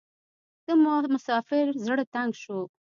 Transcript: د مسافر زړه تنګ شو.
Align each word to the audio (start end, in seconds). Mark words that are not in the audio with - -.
د 0.65 0.67
مسافر 1.13 1.65
زړه 1.85 2.03
تنګ 2.13 2.31
شو. 2.41 2.59